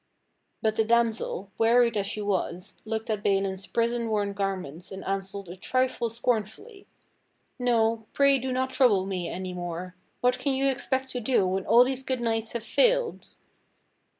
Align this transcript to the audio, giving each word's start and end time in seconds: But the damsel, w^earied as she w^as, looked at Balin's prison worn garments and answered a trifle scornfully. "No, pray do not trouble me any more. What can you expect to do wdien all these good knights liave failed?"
But 0.63 0.77
the 0.77 0.83
damsel, 0.83 1.51
w^earied 1.59 1.95
as 1.95 2.07
she 2.07 2.21
w^as, 2.21 2.75
looked 2.85 3.11
at 3.11 3.21
Balin's 3.21 3.67
prison 3.67 4.09
worn 4.09 4.33
garments 4.33 4.91
and 4.91 5.05
answered 5.05 5.47
a 5.47 5.55
trifle 5.55 6.09
scornfully. 6.09 6.87
"No, 7.59 8.07
pray 8.11 8.39
do 8.39 8.51
not 8.51 8.71
trouble 8.71 9.05
me 9.05 9.29
any 9.29 9.53
more. 9.53 9.93
What 10.21 10.39
can 10.39 10.53
you 10.53 10.67
expect 10.71 11.09
to 11.09 11.19
do 11.19 11.45
wdien 11.45 11.67
all 11.67 11.83
these 11.83 12.01
good 12.01 12.19
knights 12.19 12.53
liave 12.53 12.63
failed?" 12.63 13.29